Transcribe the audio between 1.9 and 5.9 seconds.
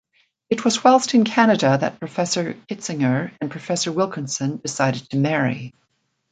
Professor Kitzinger and Professor Wilkinson decided to marry.